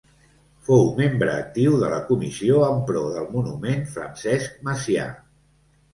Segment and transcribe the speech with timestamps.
[0.69, 5.07] Fou membre actiu de la comissió en pro del monument Francesc Macià.